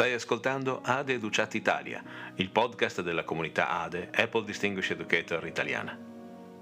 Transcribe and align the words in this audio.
Stai 0.00 0.14
ascoltando 0.14 0.80
ADE 0.82 1.12
Educat 1.12 1.52
Italia, 1.52 2.02
il 2.36 2.48
podcast 2.48 3.02
della 3.02 3.22
comunità 3.22 3.82
ADE 3.82 4.08
Apple 4.14 4.44
Distinguished 4.44 4.98
Educator 4.98 5.46
italiana. 5.46 5.94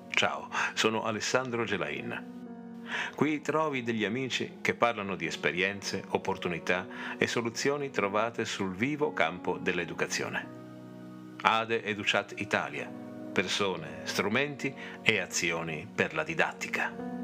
Ciao, 0.09 0.49
sono 0.75 1.05
Alessandro 1.05 1.63
Gelain. 1.63 2.83
Qui 3.15 3.41
trovi 3.41 3.85
degli 3.85 4.05
amici 4.05 4.59
che 4.61 4.75
parlano 4.75 5.15
di 5.15 5.27
esperienze, 5.27 6.03
opportunità 6.09 6.89
e 7.17 7.29
soluzioni 7.29 7.91
trovate 7.91 8.45
sul 8.45 8.75
vivo 8.75 9.13
campo 9.13 9.57
dell'educazione. 9.57 11.37
ADE 11.41 11.85
Educat 11.85 12.35
Italia, 12.39 12.91
persone, 13.33 14.01
strumenti 14.03 14.75
e 15.01 15.21
azioni 15.21 15.87
per 15.95 16.13
la 16.13 16.25
didattica. 16.25 17.18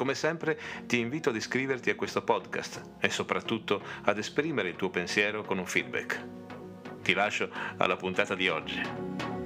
Come 0.00 0.14
sempre 0.14 0.58
ti 0.86 0.98
invito 0.98 1.28
ad 1.28 1.36
iscriverti 1.36 1.90
a 1.90 1.94
questo 1.94 2.24
podcast 2.24 2.92
e 3.00 3.10
soprattutto 3.10 3.82
ad 4.04 4.16
esprimere 4.16 4.70
il 4.70 4.76
tuo 4.76 4.88
pensiero 4.88 5.42
con 5.42 5.58
un 5.58 5.66
feedback. 5.66 6.26
Ti 7.02 7.12
lascio 7.12 7.50
alla 7.76 7.96
puntata 7.96 8.34
di 8.34 8.48
oggi. 8.48 9.39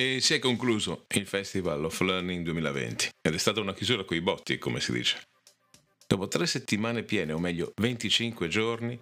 E 0.00 0.18
si 0.22 0.32
è 0.32 0.38
concluso 0.38 1.04
il 1.08 1.26
Festival 1.26 1.84
of 1.84 2.00
Learning 2.00 2.42
2020 2.42 3.10
ed 3.20 3.34
è 3.34 3.36
stata 3.36 3.60
una 3.60 3.74
chiusura 3.74 4.02
coi 4.02 4.22
botti, 4.22 4.56
come 4.56 4.80
si 4.80 4.92
dice. 4.92 5.20
Dopo 6.06 6.26
tre 6.26 6.46
settimane 6.46 7.02
piene, 7.02 7.34
o 7.34 7.38
meglio 7.38 7.74
25 7.76 8.48
giorni, 8.48 8.98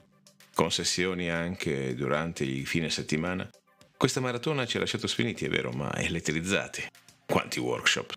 con 0.55 0.73
sessioni 0.73 1.31
anche 1.31 1.95
durante 1.95 2.43
i 2.43 2.65
fine 2.65 2.91
settimana, 2.91 3.49
questa 3.97 4.19
maratona 4.19 4.67
ci 4.67 4.77
ha 4.77 4.81
lasciato 4.81 5.07
sfiniti, 5.07 5.45
è 5.45 5.49
vero, 5.49 5.71
ma 5.71 5.95
elettrizzati. 5.95 6.83
Quanti 7.25 7.61
workshop? 7.61 8.15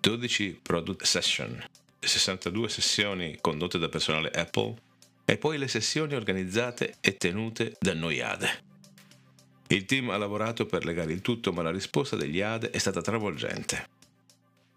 12 0.00 0.58
product 0.60 1.04
session, 1.04 1.64
62 2.00 2.68
sessioni 2.68 3.38
condotte 3.40 3.78
da 3.78 3.88
personale 3.88 4.30
Apple 4.30 4.74
e 5.24 5.36
poi 5.36 5.58
le 5.58 5.68
sessioni 5.68 6.16
organizzate 6.16 6.96
e 7.00 7.16
tenute 7.16 7.76
da 7.78 7.94
noi 7.94 8.20
ADE. 8.20 8.69
Il 9.72 9.84
team 9.84 10.10
ha 10.10 10.16
lavorato 10.16 10.66
per 10.66 10.84
legare 10.84 11.12
il 11.12 11.20
tutto, 11.20 11.52
ma 11.52 11.62
la 11.62 11.70
risposta 11.70 12.16
degli 12.16 12.40
ADE 12.40 12.70
è 12.70 12.78
stata 12.78 13.00
travolgente. 13.00 13.88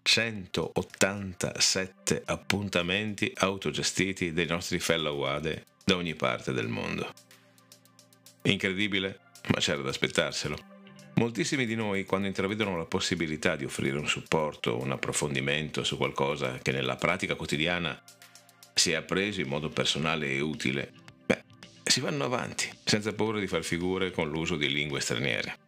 187 0.02 2.22
appuntamenti 2.24 3.32
autogestiti 3.34 4.32
dei 4.32 4.46
nostri 4.46 4.78
fellow 4.78 5.22
ADE 5.22 5.64
da 5.84 5.96
ogni 5.96 6.14
parte 6.14 6.52
del 6.52 6.68
mondo. 6.68 7.12
Incredibile, 8.42 9.18
ma 9.48 9.58
c'era 9.58 9.82
da 9.82 9.88
aspettarselo. 9.88 10.56
Moltissimi 11.14 11.66
di 11.66 11.74
noi, 11.74 12.04
quando 12.04 12.28
intravedono 12.28 12.76
la 12.76 12.86
possibilità 12.86 13.56
di 13.56 13.64
offrire 13.64 13.98
un 13.98 14.06
supporto, 14.06 14.80
un 14.80 14.92
approfondimento 14.92 15.82
su 15.82 15.96
qualcosa 15.96 16.58
che 16.58 16.70
nella 16.70 16.94
pratica 16.94 17.34
quotidiana 17.34 18.00
si 18.72 18.92
è 18.92 18.94
appreso 18.94 19.40
in 19.40 19.48
modo 19.48 19.70
personale 19.70 20.30
e 20.30 20.40
utile, 20.40 21.02
si 21.94 22.00
vanno 22.00 22.24
avanti, 22.24 22.68
senza 22.82 23.12
paura 23.12 23.38
di 23.38 23.46
far 23.46 23.62
figure 23.62 24.10
con 24.10 24.28
l'uso 24.28 24.56
di 24.56 24.68
lingue 24.68 24.98
straniere. 24.98 25.58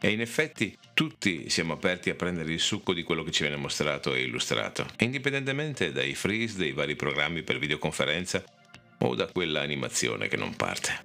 E 0.00 0.10
in 0.10 0.20
effetti 0.20 0.78
tutti 0.94 1.50
siamo 1.50 1.72
aperti 1.72 2.10
a 2.10 2.14
prendere 2.14 2.52
il 2.52 2.60
succo 2.60 2.94
di 2.94 3.02
quello 3.02 3.24
che 3.24 3.32
ci 3.32 3.42
viene 3.42 3.56
mostrato 3.56 4.14
e 4.14 4.22
illustrato, 4.22 4.86
indipendentemente 5.00 5.90
dai 5.90 6.14
freeze 6.14 6.56
dei 6.56 6.70
vari 6.70 6.94
programmi 6.94 7.42
per 7.42 7.58
videoconferenza 7.58 8.44
o 8.98 9.16
da 9.16 9.26
quella 9.26 9.62
animazione 9.62 10.28
che 10.28 10.36
non 10.36 10.54
parte. 10.54 11.04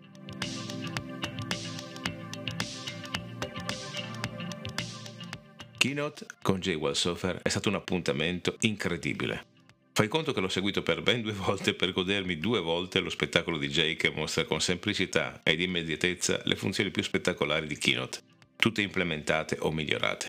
Keynote 5.80 6.26
con 6.44 6.60
Jay 6.60 6.76
Wellsofer 6.76 7.40
è 7.42 7.50
stato 7.50 7.70
un 7.70 7.76
appuntamento 7.76 8.56
incredibile. 8.60 9.57
Fai 9.98 10.10
conto 10.10 10.32
che 10.32 10.42
l'ho 10.42 10.48
seguito 10.48 10.84
per 10.84 11.02
ben 11.02 11.24
due 11.24 11.32
volte 11.32 11.74
per 11.74 11.92
godermi 11.92 12.38
due 12.38 12.60
volte 12.60 13.00
lo 13.00 13.10
spettacolo 13.10 13.58
di 13.58 13.68
Jay 13.68 13.96
che 13.96 14.12
mostra 14.12 14.46
con 14.46 14.62
semplicità 14.62 15.42
ed 15.42 15.60
immediatezza 15.60 16.40
le 16.44 16.56
funzioni 16.56 16.92
più 16.92 17.02
spettacolari 17.02 17.66
di 17.66 17.80
Keynote, 17.80 18.20
tutte 18.58 18.84
implementate 18.84 19.58
o 19.60 19.72
migliorate. 19.72 20.28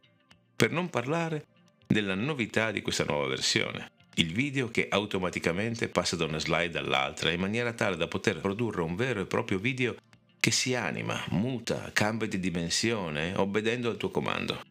Per 0.57 0.71
non 0.71 0.89
parlare 0.89 1.45
della 1.87 2.15
novità 2.15 2.71
di 2.71 2.81
questa 2.81 3.05
nuova 3.05 3.27
versione, 3.27 3.91
il 4.15 4.33
video 4.33 4.71
che 4.71 4.89
automaticamente 4.89 5.91
passa 5.91 6.17
da 6.17 6.25
una 6.25 6.41
slide 6.41 6.79
all'altra 6.79 7.31
in 7.31 7.41
maniera 7.41 7.75
tale 7.75 7.97
da 7.97 8.09
poter 8.09 8.41
produrre 8.41 8.81
un 8.81 8.97
vero 8.97 9.21
e 9.21 9.27
proprio 9.27 9.59
video 9.59 9.97
che 10.41 10.51
si 10.51 10.75
anima, 10.75 11.23
muta, 11.29 11.91
cambia 11.93 12.27
di 12.27 12.41
dimensione 12.41 13.35
obbedendo 13.37 13.91
al 13.91 13.99
tuo 13.99 14.09
comando. 14.09 14.63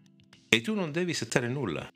E 0.50 0.62
tu 0.62 0.74
non 0.74 0.92
devi 0.92 1.14
settare 1.14 1.48
nulla, 1.48 1.88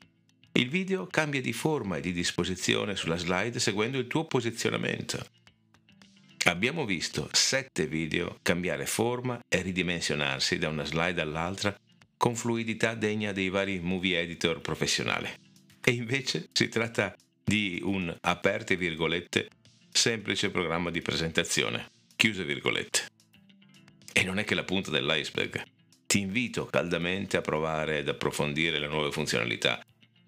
il 0.54 0.68
video 0.68 1.06
cambia 1.06 1.40
di 1.40 1.54
forma 1.54 1.96
e 1.96 2.00
di 2.02 2.12
disposizione 2.12 2.94
sulla 2.94 3.16
slide 3.16 3.58
seguendo 3.58 3.98
il 3.98 4.06
tuo 4.06 4.26
posizionamento. 4.26 5.24
Abbiamo 6.44 6.84
visto 6.84 7.28
sette 7.32 7.86
video 7.86 8.38
cambiare 8.42 8.84
forma 8.84 9.40
e 9.48 9.62
ridimensionarsi 9.62 10.58
da 10.58 10.68
una 10.68 10.84
slide 10.84 11.20
all'altra 11.20 11.74
con 12.18 12.36
fluidità 12.36 12.94
degna 12.94 13.32
dei 13.32 13.48
vari 13.48 13.80
movie 13.80 14.20
editor 14.20 14.60
professionali. 14.60 15.28
E 15.80 15.90
invece 15.90 16.48
si 16.52 16.68
tratta 16.68 17.16
di 17.42 17.80
un 17.82 18.14
aperte 18.20 18.76
virgolette 18.76 19.48
semplice 19.90 20.50
programma 20.50 20.90
di 20.90 21.00
presentazione, 21.00 21.86
chiuse 22.14 22.44
virgolette. 22.44 23.06
E 24.12 24.22
non 24.22 24.38
è 24.38 24.44
che 24.44 24.54
la 24.54 24.64
punta 24.64 24.90
dell'iceberg. 24.90 25.62
Ti 26.06 26.20
invito 26.20 26.66
caldamente 26.66 27.38
a 27.38 27.40
provare 27.40 27.98
ed 27.98 28.08
approfondire 28.08 28.78
le 28.78 28.88
nuove 28.88 29.10
funzionalità 29.10 29.82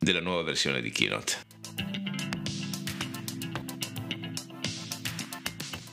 della 0.05 0.21
nuova 0.21 0.43
versione 0.43 0.81
di 0.81 0.91
Keynote. 0.91 1.37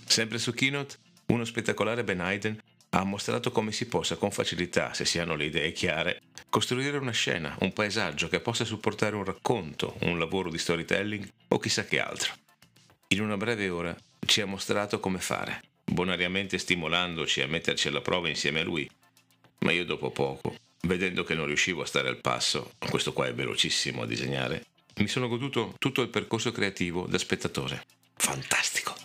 Sempre 0.05 0.37
su 0.37 0.53
Keynote, 0.53 0.97
uno 1.27 1.45
spettacolare 1.45 2.03
Ben 2.03 2.19
Hayden 2.19 2.61
ha 2.89 3.03
mostrato 3.05 3.51
come 3.51 3.71
si 3.71 3.87
possa 3.87 4.17
con 4.17 4.29
facilità, 4.29 4.93
se 4.93 5.05
si 5.05 5.17
hanno 5.17 5.35
le 5.35 5.45
idee 5.45 5.71
chiare, 5.71 6.23
costruire 6.49 6.97
una 6.97 7.11
scena, 7.11 7.55
un 7.61 7.71
paesaggio 7.71 8.27
che 8.27 8.41
possa 8.41 8.65
supportare 8.65 9.15
un 9.15 9.23
racconto, 9.23 9.95
un 10.01 10.19
lavoro 10.19 10.49
di 10.49 10.57
storytelling 10.57 11.25
o 11.47 11.57
chissà 11.57 11.85
che 11.85 12.01
altro. 12.01 12.33
In 13.07 13.21
una 13.21 13.37
breve 13.37 13.69
ora 13.69 13.95
ci 14.25 14.41
ha 14.41 14.45
mostrato 14.45 14.99
come 14.99 15.19
fare, 15.19 15.61
bonariamente 15.85 16.57
stimolandoci 16.57 17.41
a 17.41 17.47
metterci 17.47 17.87
alla 17.87 18.01
prova 18.01 18.27
insieme 18.27 18.59
a 18.59 18.63
lui, 18.63 18.89
ma 19.59 19.71
io 19.71 19.85
dopo 19.85 20.11
poco 20.11 20.53
vedendo 20.81 21.23
che 21.23 21.35
non 21.35 21.45
riuscivo 21.45 21.81
a 21.81 21.85
stare 21.85 22.07
al 22.07 22.21
passo, 22.21 22.73
questo 22.89 23.13
qua 23.13 23.27
è 23.27 23.33
velocissimo 23.33 24.01
a 24.01 24.05
disegnare, 24.07 24.65
mi 24.97 25.07
sono 25.07 25.27
goduto 25.27 25.75
tutto 25.77 26.01
il 26.01 26.09
percorso 26.09 26.51
creativo 26.51 27.05
da 27.07 27.17
spettatore. 27.17 27.85
Fantastico! 28.15 28.95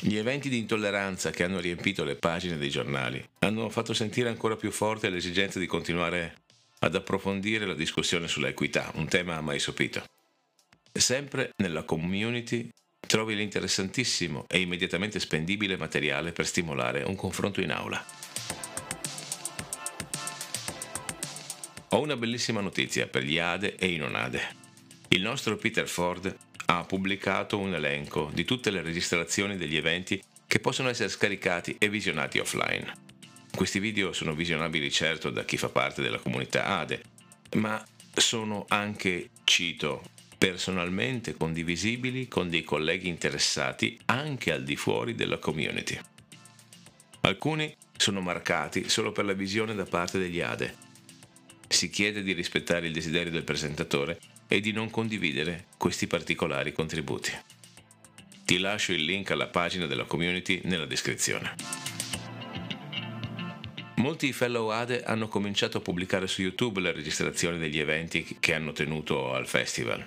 Gli 0.00 0.16
eventi 0.16 0.50
di 0.50 0.58
intolleranza 0.58 1.30
che 1.30 1.44
hanno 1.44 1.60
riempito 1.60 2.04
le 2.04 2.16
pagine 2.16 2.58
dei 2.58 2.68
giornali 2.68 3.26
hanno 3.38 3.70
fatto 3.70 3.94
sentire 3.94 4.28
ancora 4.28 4.54
più 4.54 4.70
forte 4.70 5.08
l'esigenza 5.08 5.58
di 5.58 5.66
continuare 5.66 6.42
ad 6.80 6.94
approfondire 6.94 7.64
la 7.64 7.72
discussione 7.72 8.28
sulla 8.28 8.48
equità, 8.48 8.92
un 8.96 9.08
tema 9.08 9.40
mai 9.40 9.58
sopito. 9.58 10.04
Sempre 10.92 11.52
nella 11.56 11.84
community 11.84 12.68
trovi 13.06 13.34
l'interessantissimo 13.34 14.46
e 14.48 14.60
immediatamente 14.60 15.20
spendibile 15.20 15.76
materiale 15.76 16.32
per 16.32 16.46
stimolare 16.46 17.02
un 17.02 17.14
confronto 17.14 17.60
in 17.60 17.70
aula. 17.70 18.04
Ho 21.90 22.00
una 22.00 22.16
bellissima 22.16 22.60
notizia 22.60 23.06
per 23.06 23.22
gli 23.22 23.38
ADE 23.38 23.76
e 23.76 23.86
i 23.86 23.96
non 23.96 24.16
ADE. 24.16 24.62
Il 25.08 25.22
nostro 25.22 25.56
Peter 25.56 25.86
Ford 25.86 26.36
ha 26.66 26.84
pubblicato 26.84 27.58
un 27.58 27.74
elenco 27.74 28.30
di 28.32 28.44
tutte 28.44 28.70
le 28.70 28.82
registrazioni 28.82 29.56
degli 29.56 29.76
eventi 29.76 30.20
che 30.46 30.58
possono 30.58 30.88
essere 30.88 31.08
scaricati 31.08 31.76
e 31.78 31.88
visionati 31.88 32.38
offline. 32.38 32.92
Questi 33.54 33.78
video 33.78 34.12
sono 34.12 34.34
visionabili 34.34 34.90
certo 34.90 35.30
da 35.30 35.44
chi 35.44 35.56
fa 35.56 35.68
parte 35.68 36.02
della 36.02 36.18
comunità 36.18 36.78
ADE, 36.78 37.02
ma 37.54 37.84
sono 38.12 38.64
anche, 38.68 39.30
cito, 39.44 40.02
personalmente 40.44 41.32
condivisibili 41.32 42.28
con 42.28 42.50
dei 42.50 42.64
colleghi 42.64 43.08
interessati 43.08 43.98
anche 44.04 44.52
al 44.52 44.62
di 44.62 44.76
fuori 44.76 45.14
della 45.14 45.38
community. 45.38 45.98
Alcuni 47.22 47.74
sono 47.96 48.20
marcati 48.20 48.90
solo 48.90 49.10
per 49.10 49.24
la 49.24 49.32
visione 49.32 49.74
da 49.74 49.86
parte 49.86 50.18
degli 50.18 50.42
ADE. 50.42 50.76
Si 51.66 51.88
chiede 51.88 52.22
di 52.22 52.34
rispettare 52.34 52.88
il 52.88 52.92
desiderio 52.92 53.32
del 53.32 53.42
presentatore 53.42 54.20
e 54.46 54.60
di 54.60 54.70
non 54.72 54.90
condividere 54.90 55.68
questi 55.78 56.06
particolari 56.06 56.72
contributi. 56.72 57.32
Ti 58.44 58.58
lascio 58.58 58.92
il 58.92 59.02
link 59.02 59.30
alla 59.30 59.46
pagina 59.46 59.86
della 59.86 60.04
community 60.04 60.60
nella 60.64 60.84
descrizione. 60.84 61.54
Molti 63.94 64.30
fellow 64.34 64.68
ADE 64.68 65.04
hanno 65.04 65.26
cominciato 65.28 65.78
a 65.78 65.80
pubblicare 65.80 66.26
su 66.26 66.42
YouTube 66.42 66.82
le 66.82 66.92
registrazioni 66.92 67.56
degli 67.56 67.78
eventi 67.78 68.36
che 68.38 68.52
hanno 68.52 68.72
tenuto 68.72 69.32
al 69.32 69.46
festival. 69.46 70.06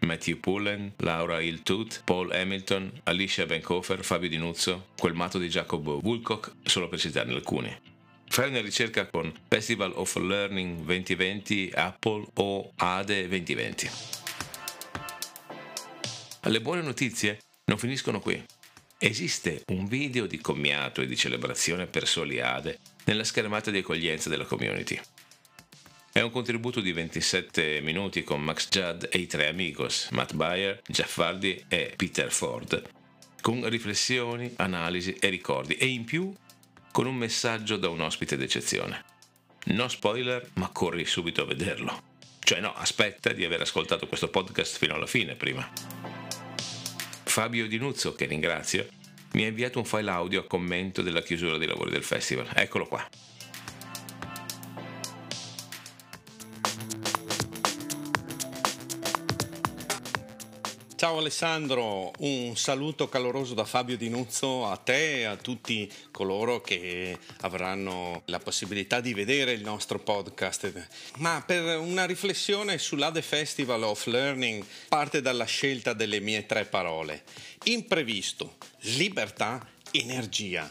Matthew 0.00 0.38
Pullen, 0.40 0.92
Laura 0.98 1.40
Hiltut, 1.40 2.02
Paul 2.04 2.32
Hamilton, 2.32 3.00
Alicia 3.04 3.46
Benkofer, 3.46 4.04
Fabio 4.04 4.28
Dinuzzo, 4.28 4.88
quel 4.98 5.14
matto 5.14 5.38
di 5.38 5.48
Jacob 5.48 5.86
Woolcock, 5.86 6.52
solo 6.64 6.88
per 6.88 6.98
citarne 6.98 7.34
alcuni. 7.34 7.74
Fai 8.28 8.48
una 8.48 8.60
ricerca 8.60 9.06
con 9.06 9.32
Festival 9.48 9.92
of 9.96 10.14
Learning 10.16 10.84
2020 10.84 11.72
Apple 11.74 12.26
o 12.34 12.72
ADE 12.76 13.28
2020. 13.28 13.90
Le 16.42 16.60
buone 16.60 16.82
notizie 16.82 17.38
non 17.64 17.76
finiscono 17.76 18.20
qui. 18.20 18.42
Esiste 18.98 19.62
un 19.68 19.86
video 19.86 20.26
di 20.26 20.40
commiato 20.40 21.00
e 21.00 21.06
di 21.06 21.16
celebrazione 21.16 21.86
per 21.86 22.06
soli 22.06 22.40
ADE 22.40 22.78
nella 23.04 23.24
schermata 23.24 23.70
di 23.70 23.78
accoglienza 23.78 24.28
della 24.28 24.44
community. 24.44 24.98
È 26.12 26.20
un 26.20 26.32
contributo 26.32 26.80
di 26.80 26.90
27 26.90 27.80
minuti 27.82 28.24
con 28.24 28.42
Max 28.42 28.68
Judd 28.68 29.04
e 29.10 29.18
i 29.18 29.28
tre 29.28 29.46
amigos, 29.46 30.08
Matt 30.10 30.34
Bayer, 30.34 30.82
Jeff 30.88 31.16
Hardy 31.18 31.62
e 31.68 31.92
Peter 31.94 32.32
Ford, 32.32 32.82
con 33.40 33.68
riflessioni, 33.68 34.52
analisi 34.56 35.14
e 35.20 35.28
ricordi 35.28 35.74
e 35.74 35.86
in 35.86 36.04
più 36.04 36.34
con 36.90 37.06
un 37.06 37.14
messaggio 37.14 37.76
da 37.76 37.88
un 37.88 38.00
ospite 38.00 38.36
d'eccezione. 38.36 39.04
No 39.66 39.86
spoiler, 39.86 40.50
ma 40.54 40.68
corri 40.70 41.04
subito 41.04 41.42
a 41.42 41.46
vederlo. 41.46 42.02
Cioè 42.40 42.58
no, 42.58 42.74
aspetta 42.74 43.32
di 43.32 43.44
aver 43.44 43.60
ascoltato 43.60 44.08
questo 44.08 44.30
podcast 44.30 44.78
fino 44.78 44.94
alla 44.94 45.06
fine 45.06 45.36
prima. 45.36 45.70
Fabio 47.22 47.68
Dinuzzo, 47.68 48.16
che 48.16 48.24
ringrazio, 48.24 48.88
mi 49.34 49.44
ha 49.44 49.46
inviato 49.46 49.78
un 49.78 49.84
file 49.84 50.10
audio 50.10 50.40
a 50.40 50.46
commento 50.48 51.02
della 51.02 51.22
chiusura 51.22 51.56
dei 51.56 51.68
lavori 51.68 51.92
del 51.92 52.02
festival. 52.02 52.48
Eccolo 52.52 52.88
qua. 52.88 53.08
Ciao 61.00 61.16
Alessandro, 61.16 62.12
un 62.18 62.58
saluto 62.58 63.08
caloroso 63.08 63.54
da 63.54 63.64
Fabio 63.64 63.96
Dinuzzo 63.96 64.66
a 64.66 64.76
te 64.76 65.20
e 65.20 65.24
a 65.24 65.36
tutti 65.36 65.90
coloro 66.10 66.60
che 66.60 67.16
avranno 67.40 68.20
la 68.26 68.38
possibilità 68.38 69.00
di 69.00 69.14
vedere 69.14 69.52
il 69.52 69.62
nostro 69.62 69.98
podcast. 69.98 70.88
Ma 71.16 71.42
per 71.46 71.78
una 71.78 72.04
riflessione 72.04 72.76
sull'Ade 72.76 73.22
Festival 73.22 73.82
of 73.84 74.04
Learning 74.08 74.62
parte 74.88 75.22
dalla 75.22 75.46
scelta 75.46 75.94
delle 75.94 76.20
mie 76.20 76.44
tre 76.44 76.66
parole. 76.66 77.22
Imprevisto, 77.64 78.56
libertà, 78.80 79.66
energia. 79.92 80.70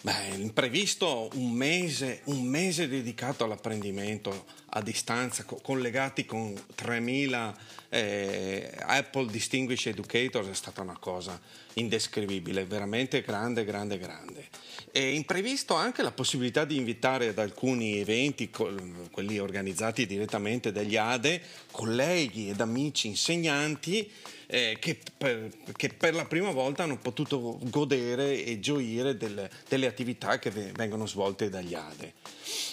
Beh, 0.00 0.34
imprevisto 0.38 1.28
un 1.34 1.52
mese, 1.52 2.22
un 2.24 2.42
mese 2.42 2.88
dedicato 2.88 3.44
all'apprendimento 3.44 4.46
a 4.70 4.82
distanza, 4.82 5.44
co- 5.44 5.60
collegati 5.62 6.24
con 6.24 6.54
3000 6.74 7.58
eh, 7.88 8.72
Apple 8.80 9.30
Distinguished 9.30 9.92
Educators, 9.92 10.48
è 10.48 10.54
stata 10.54 10.82
una 10.82 10.96
cosa 10.98 11.40
indescrivibile, 11.74 12.64
veramente 12.64 13.22
grande, 13.22 13.64
grande, 13.64 13.98
grande. 13.98 14.48
E 14.92 15.14
imprevisto 15.14 15.74
anche 15.74 16.02
la 16.02 16.12
possibilità 16.12 16.64
di 16.64 16.76
invitare 16.76 17.28
ad 17.28 17.38
alcuni 17.38 17.98
eventi, 17.98 18.50
quelli 18.50 19.38
organizzati 19.38 20.06
direttamente 20.06 20.72
dagli 20.72 20.96
ADE, 20.96 21.42
colleghi 21.70 22.50
ed 22.50 22.60
amici 22.60 23.08
insegnanti 23.08 24.10
eh, 24.46 24.76
che, 24.80 24.98
per, 25.16 25.48
che, 25.76 25.88
per, 25.90 26.14
la 26.14 26.24
prima 26.24 26.50
volta 26.50 26.82
hanno 26.82 26.98
potuto 26.98 27.58
godere 27.62 28.44
e 28.44 28.58
gioire 28.58 29.16
delle, 29.16 29.48
delle 29.68 29.86
attività 29.86 30.40
che 30.40 30.50
vengono 30.50 31.06
svolte 31.06 31.48
dagli 31.48 31.74
ADE. 31.74 32.14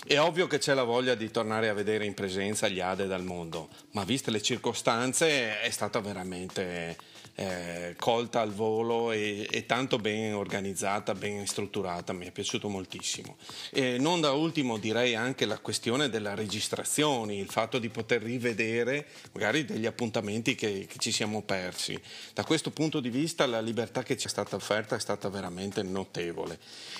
È 0.05 0.19
ovvio 0.19 0.47
che 0.47 0.57
c'è 0.57 0.73
la 0.73 0.83
voglia 0.83 1.13
di 1.13 1.29
tornare 1.29 1.69
a 1.69 1.73
vedere 1.73 1.86
in 1.95 2.13
presenza 2.13 2.67
gli 2.67 2.79
ADE 2.79 3.07
dal 3.07 3.23
mondo, 3.23 3.69
ma 3.91 4.03
viste 4.03 4.31
le 4.31 4.41
circostanze 4.41 5.59
è 5.61 5.69
stata 5.69 5.99
veramente 5.99 6.97
eh, 7.39 7.93
colta 7.99 8.41
al 8.41 8.51
volo 8.51 9.11
e, 9.11 9.47
e, 9.51 9.67
tanto 9.67 9.97
ben 9.97 10.33
organizzata, 10.33 11.13
ben 11.13 11.45
strutturata, 11.45 12.11
mi 12.11 12.25
è 12.25 12.31
piaciuto 12.31 12.67
moltissimo. 12.67 13.37
E 13.69 13.99
non 13.99 14.21
da 14.21 14.31
ultimo 14.31 14.77
direi 14.77 15.13
anche 15.13 15.45
la 15.45 15.59
questione 15.59 16.09
della 16.09 16.33
registrazione, 16.33 17.35
il 17.35 17.49
fatto 17.49 17.77
di 17.77 17.89
poter 17.89 18.23
rivedere 18.23 19.05
magari 19.33 19.65
degli 19.65 19.85
appuntamenti 19.85 20.55
che, 20.55 20.87
che 20.89 20.97
ci 20.97 21.11
siamo 21.11 21.43
persi. 21.43 21.99
Da 22.33 22.43
questo 22.43 22.71
punto 22.71 22.99
di 22.99 23.09
vista 23.09 23.45
la 23.45 23.61
libertà 23.61 24.01
che 24.01 24.17
ci 24.17 24.25
è 24.25 24.29
stata 24.29 24.55
offerta 24.55 24.95
è 24.95 24.99
stata 24.99 25.29
veramente 25.29 25.83
notevole 25.83 26.57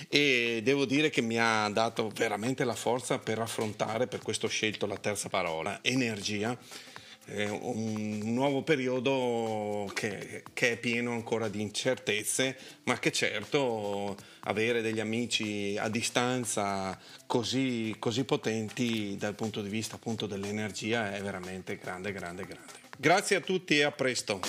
e 0.07 0.61
devo 0.63 0.85
dire 0.85 1.09
che 1.09 1.21
mi 1.21 1.39
ha 1.39 1.67
dato 1.69 2.11
veramente 2.13 2.63
la 2.63 2.75
forza 2.75 3.17
per 3.17 3.39
affrontare, 3.39 4.05
per 4.05 4.21
questo 4.21 4.45
ho 4.45 4.49
scelto 4.49 4.85
la 4.85 4.97
terza 4.97 5.29
parola, 5.29 5.79
energia 5.81 6.55
un 7.35 8.21
nuovo 8.33 8.61
periodo 8.61 9.89
che, 9.93 10.43
che, 10.53 10.71
è 10.71 10.77
pieno 10.77 11.11
ancora 11.11 11.49
di 11.49 11.61
incertezze, 11.61 12.57
ma 12.83 12.97
che 12.99 13.11
certo 13.11 14.15
avere 14.41 14.81
degli 14.81 15.01
amici 15.01 15.77
a 15.77 15.89
distanza 15.89 16.97
così, 17.25 17.95
così 17.99 18.23
potenti 18.23 19.17
dal 19.17 19.35
punto 19.35 19.61
di 19.61 19.69
vista 19.69 19.95
appunto 19.95 20.25
dell'energia 20.25 21.13
è 21.13 21.21
veramente 21.21 21.77
grande, 21.77 22.13
grande, 22.13 22.45
grande. 22.45 22.73
Grazie 22.97 23.35
a 23.35 23.41
tutti 23.41 23.77
e 23.77 23.83
a 23.83 23.91
presto. 23.91 24.39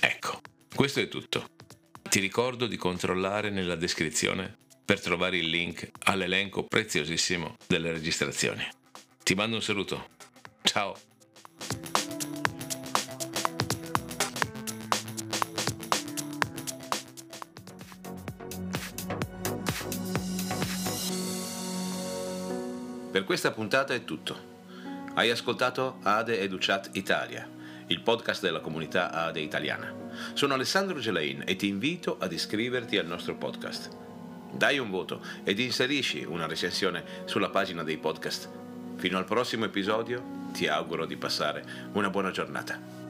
Ecco, 0.00 0.40
questo 0.74 1.00
è 1.00 1.08
tutto. 1.08 1.50
Ti 2.02 2.18
ricordo 2.18 2.66
di 2.66 2.76
controllare 2.76 3.50
nella 3.50 3.76
descrizione 3.76 4.56
per 4.84 5.00
trovare 5.00 5.38
il 5.38 5.48
link 5.48 5.90
all'elenco 6.04 6.64
preziosissimo 6.64 7.56
delle 7.66 7.92
registrazioni. 7.92 8.62
Ti 9.32 9.38
mando 9.38 9.56
un 9.56 9.62
saluto. 9.62 10.08
Ciao. 10.60 10.94
Per 23.10 23.24
questa 23.24 23.52
puntata 23.52 23.94
è 23.94 24.04
tutto. 24.04 24.36
Hai 25.14 25.30
ascoltato 25.30 26.00
Ade 26.02 26.38
Educat 26.38 26.90
Italia, 26.92 27.48
il 27.86 28.02
podcast 28.02 28.42
della 28.42 28.60
comunità 28.60 29.12
Ade 29.12 29.40
italiana. 29.40 29.94
Sono 30.34 30.52
Alessandro 30.52 30.98
Gelain 30.98 31.42
e 31.46 31.56
ti 31.56 31.68
invito 31.68 32.18
ad 32.20 32.32
iscriverti 32.32 32.98
al 32.98 33.06
nostro 33.06 33.34
podcast. 33.36 33.88
Dai 34.52 34.78
un 34.78 34.90
voto 34.90 35.24
ed 35.42 35.58
inserisci 35.58 36.22
una 36.22 36.46
recensione 36.46 37.22
sulla 37.24 37.48
pagina 37.48 37.82
dei 37.82 37.96
podcast. 37.96 38.61
Fino 39.02 39.18
al 39.18 39.24
prossimo 39.24 39.64
episodio 39.64 40.22
ti 40.52 40.68
auguro 40.68 41.06
di 41.06 41.16
passare 41.16 41.64
una 41.94 42.08
buona 42.08 42.30
giornata. 42.30 43.01